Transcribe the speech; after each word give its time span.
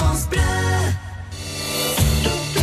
Compras 0.00 0.59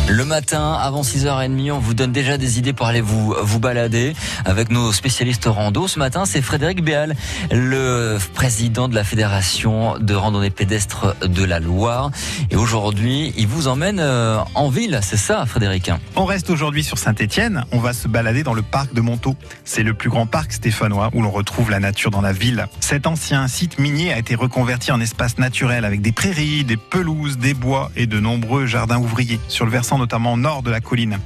Le 0.09 0.23
matin, 0.23 0.71
avant 0.71 1.01
6h30, 1.01 1.73
on 1.73 1.79
vous 1.79 1.93
donne 1.93 2.13
déjà 2.13 2.37
des 2.37 2.59
idées 2.59 2.71
pour 2.71 2.85
aller 2.85 3.01
vous, 3.01 3.35
vous 3.41 3.59
balader 3.59 4.13
avec 4.45 4.71
nos 4.71 4.93
spécialistes 4.93 5.43
rando. 5.45 5.89
Ce 5.89 5.99
matin, 5.99 6.23
c'est 6.23 6.41
Frédéric 6.41 6.81
Béal, 6.81 7.13
le 7.51 8.17
président 8.33 8.87
de 8.87 8.95
la 8.95 9.03
Fédération 9.03 9.97
de 9.99 10.15
randonnée 10.15 10.49
pédestre 10.49 11.17
de 11.27 11.43
la 11.43 11.59
Loire. 11.59 12.11
Et 12.49 12.55
aujourd'hui, 12.55 13.33
il 13.35 13.47
vous 13.47 13.67
emmène 13.67 13.99
euh, 13.99 14.39
en 14.55 14.69
ville, 14.69 14.97
c'est 15.01 15.17
ça, 15.17 15.45
Frédéric 15.45 15.91
On 16.15 16.23
reste 16.23 16.49
aujourd'hui 16.49 16.85
sur 16.85 16.97
Saint-Étienne. 16.97 17.65
On 17.73 17.79
va 17.79 17.91
se 17.91 18.07
balader 18.07 18.43
dans 18.43 18.53
le 18.53 18.61
parc 18.61 18.93
de 18.93 19.01
Montaut. 19.01 19.35
C'est 19.65 19.83
le 19.83 19.93
plus 19.93 20.09
grand 20.09 20.25
parc 20.25 20.53
stéphanois 20.53 21.09
où 21.13 21.21
l'on 21.21 21.31
retrouve 21.31 21.69
la 21.69 21.81
nature 21.81 22.11
dans 22.11 22.21
la 22.21 22.31
ville. 22.31 22.67
Cet 22.79 23.07
ancien 23.07 23.45
site 23.49 23.77
minier 23.77 24.13
a 24.13 24.19
été 24.19 24.35
reconverti 24.35 24.93
en 24.93 25.01
espace 25.01 25.37
naturel 25.37 25.83
avec 25.83 25.99
des 25.99 26.13
prairies, 26.13 26.63
des 26.63 26.77
pelouses, 26.77 27.37
des 27.37 27.53
bois 27.53 27.91
et 27.97 28.07
de 28.07 28.21
nombreux 28.21 28.65
jardins 28.67 28.99
ouvriers 28.99 29.41
sur 29.49 29.65
le 29.65 29.71
versant 29.71 29.96
notamment 29.97 30.37
nord 30.37 30.63
de 30.63 30.71
la 30.71 30.81
colline. 30.81 31.19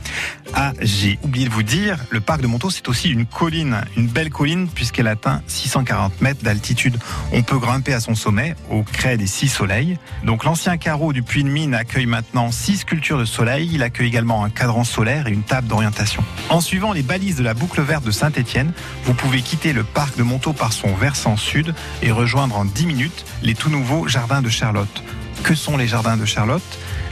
Ah, 0.54 0.74
j'ai 0.82 1.18
oublié 1.24 1.46
de 1.46 1.52
vous 1.52 1.64
dire, 1.64 1.98
le 2.10 2.20
parc 2.20 2.42
de 2.42 2.48
Montaut, 2.48 2.70
c'est 2.70 2.88
aussi 2.90 3.10
une 3.10 3.26
colline, 3.26 3.82
une 3.96 4.08
belle 4.08 4.30
colline, 4.30 4.68
puisqu'elle 4.68 5.08
atteint 5.08 5.42
640 5.48 6.22
mètres 6.22 6.44
d'altitude. 6.44 6.98
On 7.32 7.42
peut 7.42 7.58
grimper 7.58 7.94
à 7.94 8.00
son 8.00 8.16
sommet, 8.16 8.56
au 8.70 8.84
crêt 8.84 9.18
des 9.18 9.28
six 9.28 9.48
soleils. 9.48 9.98
Donc 10.24 10.44
l'ancien 10.44 10.78
carreau 10.78 11.14
du 11.14 11.24
puits 11.24 11.44
de 11.44 11.50
mine 11.50 11.74
accueille 11.74 12.06
maintenant 12.06 12.52
six 12.52 12.78
sculptures 12.78 13.18
de 13.18 13.26
soleil. 13.26 13.70
Il 13.72 13.84
accueille 13.84 14.08
également 14.08 14.44
un 14.44 14.50
cadran 14.50 14.84
solaire 14.84 15.28
et 15.28 15.32
une 15.32 15.44
table 15.44 15.68
d'orientation. 15.68 16.24
En 16.50 16.60
suivant 16.62 16.92
les 16.92 17.04
balises 17.04 17.38
de 17.38 17.44
la 17.44 17.54
boucle 17.54 17.82
verte 17.82 18.04
de 18.04 18.12
Saint-Étienne, 18.12 18.74
vous 19.06 19.14
pouvez 19.14 19.42
quitter 19.42 19.74
le 19.74 19.84
parc 19.84 20.18
de 20.18 20.24
Montaut 20.24 20.54
par 20.54 20.74
son 20.74 20.94
versant 20.96 21.38
sud 21.38 21.74
et 22.02 22.12
rejoindre 22.12 22.58
en 22.58 22.66
10 22.66 22.86
minutes 22.86 23.26
les 23.42 23.56
tout 23.56 23.70
nouveaux 23.70 24.08
jardins 24.08 24.42
de 24.42 24.50
Charlotte. 24.50 25.04
Que 25.44 25.56
sont 25.56 25.76
les 25.78 25.88
jardins 25.88 26.18
de 26.18 26.26
Charlotte? 26.26 26.62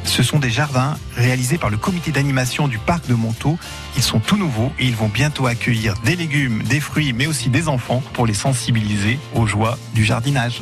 Ce 0.04 0.24
sont 0.24 0.40
des 0.40 0.50
jardins 0.50 0.98
réalisés 1.16 1.58
par 1.58 1.70
le 1.70 1.78
comité 1.78 2.12
d'animation 2.12 2.68
du 2.68 2.78
parc 2.78 3.08
de 3.08 3.14
Montaut. 3.14 3.58
Ils 3.98 4.04
sont 4.04 4.20
tout 4.20 4.38
nouveaux 4.38 4.72
et 4.80 4.86
ils 4.86 4.96
vont 4.96 5.10
bientôt 5.10 5.48
accueillir 5.48 5.96
des 6.06 6.16
légumes, 6.16 6.64
des 6.64 6.80
fruits, 6.80 7.14
mais 7.14 7.28
aussi 7.28 7.50
des 7.50 7.68
enfants 7.68 8.02
pour 8.14 8.26
les 8.26 8.34
sensibiliser 8.34 9.20
aux 9.36 9.46
joies 9.46 9.78
du 9.94 10.04
jardinage. 10.04 10.62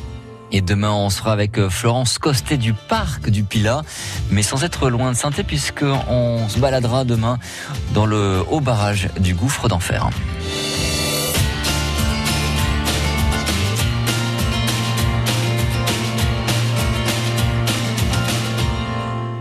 Et 0.51 0.61
demain, 0.61 0.91
on 0.91 1.09
sera 1.09 1.33
avec 1.33 1.59
euh, 1.59 1.69
Florence 1.69 2.19
Costet 2.19 2.57
du 2.57 2.73
parc 2.73 3.29
du 3.29 3.43
Pilat, 3.43 3.81
mais 4.31 4.43
sans 4.43 4.63
être 4.63 4.89
loin 4.89 5.11
de 5.11 5.17
saint 5.17 5.31
puisqu'on 5.31 6.47
se 6.47 6.57
baladera 6.59 7.03
demain 7.03 7.37
dans 7.93 8.05
le 8.05 8.43
haut 8.49 8.61
barrage 8.61 9.09
du 9.19 9.33
gouffre 9.33 9.67
d'enfer. 9.67 10.09